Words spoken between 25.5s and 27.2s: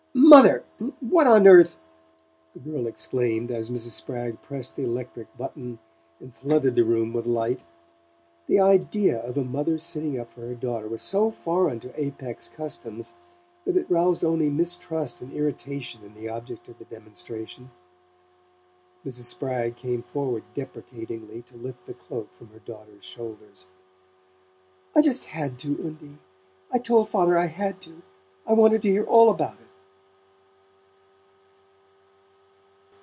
to, Undie I told